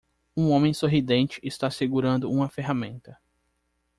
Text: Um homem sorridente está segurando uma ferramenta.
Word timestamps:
Um 0.35 0.49
homem 0.49 0.73
sorridente 0.73 1.39
está 1.43 1.69
segurando 1.69 2.31
uma 2.31 2.49
ferramenta. 2.49 3.19